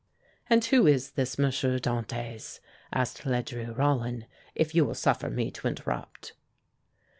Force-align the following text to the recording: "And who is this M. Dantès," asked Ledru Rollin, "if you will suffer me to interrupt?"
"And 0.49 0.65
who 0.65 0.87
is 0.87 1.11
this 1.11 1.37
M. 1.37 1.45
Dantès," 1.51 2.59
asked 2.91 3.21
Ledru 3.23 3.77
Rollin, 3.77 4.25
"if 4.55 4.73
you 4.73 4.83
will 4.83 4.95
suffer 4.95 5.29
me 5.29 5.51
to 5.51 5.67
interrupt?" 5.67 6.33